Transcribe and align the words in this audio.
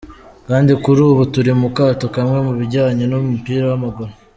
Kandi 0.47 0.71
kuri 0.83 0.99
ubu 1.09 1.23
turi 1.33 1.51
mu 1.61 1.69
kato 1.77 2.05
kamwe 2.15 2.37
mu 2.47 2.53
bijyanye 2.59 3.03
n’umupira 3.07 3.63
w’amaguru. 3.69 4.11